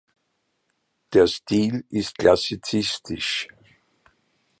Der 1.13 1.27
Stil 1.27 1.85
ist 1.91 2.17
klassizistisch. 2.17 3.47